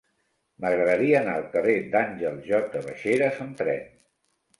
[0.63, 2.81] M'agradaria anar al carrer d'Àngel J.
[2.87, 3.85] Baixeras amb tren.